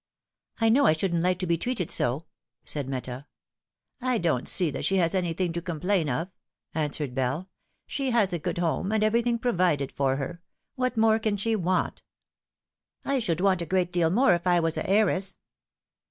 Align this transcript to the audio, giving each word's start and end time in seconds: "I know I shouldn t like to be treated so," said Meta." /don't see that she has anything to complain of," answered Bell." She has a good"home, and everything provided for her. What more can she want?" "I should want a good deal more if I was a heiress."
"I 0.59 0.69
know 0.69 0.87
I 0.87 0.93
shouldn 0.93 1.19
t 1.19 1.23
like 1.23 1.37
to 1.37 1.45
be 1.45 1.59
treated 1.59 1.91
so," 1.91 2.25
said 2.65 2.89
Meta." 2.89 3.27
/don't 4.01 4.47
see 4.47 4.71
that 4.71 4.83
she 4.83 4.97
has 4.97 5.13
anything 5.13 5.53
to 5.53 5.61
complain 5.61 6.09
of," 6.09 6.31
answered 6.73 7.13
Bell." 7.13 7.49
She 7.85 8.09
has 8.09 8.33
a 8.33 8.39
good"home, 8.39 8.91
and 8.91 9.03
everything 9.03 9.37
provided 9.37 9.91
for 9.91 10.15
her. 10.15 10.41
What 10.73 10.97
more 10.97 11.19
can 11.19 11.37
she 11.37 11.55
want?" 11.55 12.01
"I 13.05 13.19
should 13.19 13.41
want 13.41 13.61
a 13.61 13.65
good 13.67 13.91
deal 13.91 14.09
more 14.09 14.33
if 14.33 14.47
I 14.47 14.59
was 14.59 14.75
a 14.75 14.89
heiress." 14.89 15.37